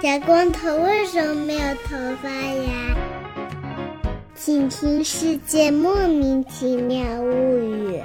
[0.00, 2.96] 小光头为什么没有头发呀？
[4.32, 7.96] 请听《世界莫名其妙物语》。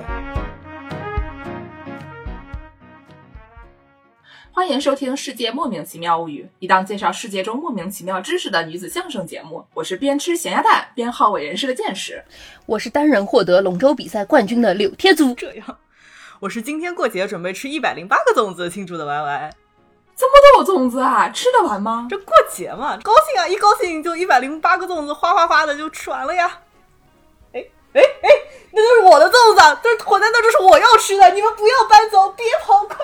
[4.52, 9.64] 欢迎收听《世界莫名其妙物语》，一档介绍世界中莫名其妙知识的女子相声节目。
[9.76, 12.24] 我是边吃咸鸭蛋边好伟人士的见识。
[12.66, 15.36] 我是单人获得龙舟比赛冠军的柳贴租。
[15.36, 15.78] 这样，
[16.40, 19.54] 我是今天过节准备吃一百零八个粽子庆祝的 Y Y。
[20.54, 22.06] 这么多粽子啊，吃得完吗？
[22.08, 23.48] 这过节嘛，高兴啊！
[23.48, 26.60] 一高兴就一百零八个粽子，哗哗哗的就吃完了呀。
[27.54, 28.30] 哎哎哎，
[28.72, 33.03] 那都是我的粽子，这是囤在那，这是我要吃的，你们不要搬走，别跑，快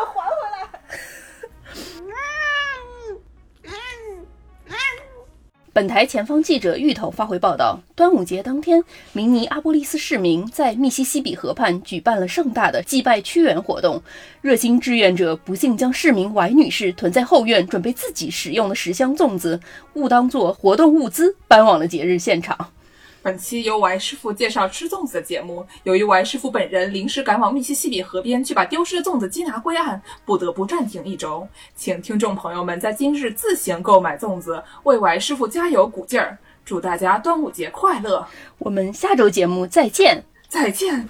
[5.80, 8.84] 本台前方记者芋头发回报道：端午节当天，
[9.14, 14.04] 明尼阿波利斯市民在密西西比河畔举办了盛大的祭拜屈原活动。
[14.42, 19.58] 热心志愿者不幸将市民 Y 女士囤在后院准备自己使用的十箱粽子
[19.94, 22.58] 误当作活动物资搬往了节日现场。
[23.22, 31.48] 本期由 Y 师傅介绍吃粽子的节目，由于 Y 师傅本人临时赶往密西西比河边去把丢失的粽子缉拿归案，不得不暂停一周。
[31.76, 36.38] 请听众朋友们在今日自行购买粽子，为 Y 师傅加油鼓劲儿。
[36.64, 38.26] 祝大家端午节快乐！
[38.60, 41.08] 我们下周节目再见，再见。